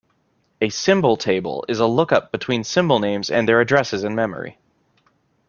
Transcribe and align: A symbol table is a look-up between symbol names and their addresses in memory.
A 0.61 0.69
symbol 0.69 1.15
table 1.15 1.63
is 1.67 1.77
a 1.79 1.85
look-up 1.85 2.31
between 2.31 2.63
symbol 2.63 2.97
names 2.97 3.29
and 3.29 3.47
their 3.47 3.61
addresses 3.61 4.03
in 4.03 4.15
memory. 4.15 4.57